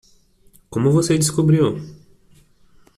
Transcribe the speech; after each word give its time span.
Como 0.67 0.91
você 0.91 1.15
descobriu? 1.15 1.77